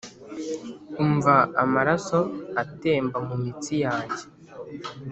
umva 1.03 1.35
amaraso 1.63 2.19
atemba 2.61 3.17
mumitsi 3.27 3.73
yanjye. 3.85 4.23